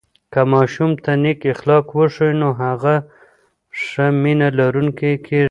[0.31, 2.95] که ماشوم ته نیک اخلاق وښیو، نو هغه
[3.83, 5.39] ښه مینه لرونکی کېږي.